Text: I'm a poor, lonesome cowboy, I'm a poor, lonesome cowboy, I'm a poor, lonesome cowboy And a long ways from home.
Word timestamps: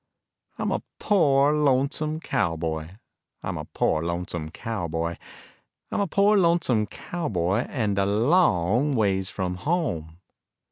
I'm 0.57 0.71
a 0.71 0.81
poor, 0.97 1.53
lonesome 1.53 2.21
cowboy, 2.21 2.95
I'm 3.43 3.55
a 3.59 3.65
poor, 3.65 4.01
lonesome 4.01 4.49
cowboy, 4.49 5.17
I'm 5.91 5.99
a 6.01 6.07
poor, 6.07 6.35
lonesome 6.39 6.87
cowboy 6.87 7.67
And 7.69 7.99
a 7.99 8.07
long 8.07 8.95
ways 8.95 9.29
from 9.29 9.57
home. 9.57 10.17